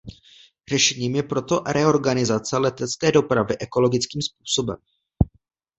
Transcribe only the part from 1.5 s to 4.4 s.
reorganizace letecké dopravy ekologickým